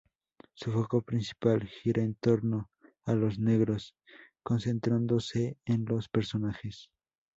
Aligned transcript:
Su 0.55 0.71
foco 0.71 1.03
principal 1.03 1.61
gira 1.67 2.01
en 2.01 2.15
torno 2.15 2.71
a 3.05 3.13
los 3.13 3.37
negros, 3.37 3.93
concentrándose 4.41 5.59
en 5.65 5.85
los 5.85 6.09
personajes. 6.09 6.89